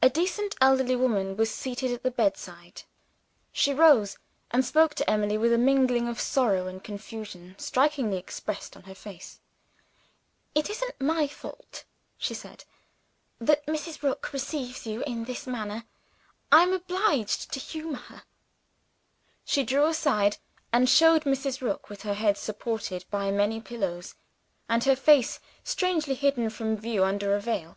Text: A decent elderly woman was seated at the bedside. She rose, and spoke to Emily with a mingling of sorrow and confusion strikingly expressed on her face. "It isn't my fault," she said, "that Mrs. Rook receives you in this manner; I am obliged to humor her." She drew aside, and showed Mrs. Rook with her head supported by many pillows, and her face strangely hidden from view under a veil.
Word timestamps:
A 0.00 0.08
decent 0.08 0.56
elderly 0.62 0.96
woman 0.96 1.36
was 1.36 1.50
seated 1.54 1.92
at 1.92 2.02
the 2.02 2.10
bedside. 2.10 2.84
She 3.52 3.74
rose, 3.74 4.16
and 4.50 4.64
spoke 4.64 4.94
to 4.94 5.10
Emily 5.10 5.36
with 5.36 5.52
a 5.52 5.58
mingling 5.58 6.08
of 6.08 6.18
sorrow 6.18 6.66
and 6.66 6.82
confusion 6.82 7.54
strikingly 7.58 8.16
expressed 8.16 8.74
on 8.74 8.84
her 8.84 8.94
face. 8.94 9.40
"It 10.54 10.70
isn't 10.70 10.98
my 10.98 11.26
fault," 11.26 11.84
she 12.16 12.32
said, 12.32 12.64
"that 13.38 13.66
Mrs. 13.66 14.00
Rook 14.02 14.32
receives 14.32 14.86
you 14.86 15.02
in 15.04 15.26
this 15.26 15.46
manner; 15.46 15.84
I 16.50 16.62
am 16.62 16.72
obliged 16.72 17.52
to 17.52 17.60
humor 17.60 17.98
her." 17.98 18.22
She 19.44 19.62
drew 19.62 19.84
aside, 19.84 20.38
and 20.72 20.88
showed 20.88 21.24
Mrs. 21.24 21.60
Rook 21.60 21.90
with 21.90 22.00
her 22.04 22.14
head 22.14 22.38
supported 22.38 23.04
by 23.10 23.30
many 23.30 23.60
pillows, 23.60 24.14
and 24.70 24.84
her 24.84 24.96
face 24.96 25.38
strangely 25.62 26.14
hidden 26.14 26.48
from 26.48 26.78
view 26.78 27.04
under 27.04 27.36
a 27.36 27.40
veil. 27.40 27.76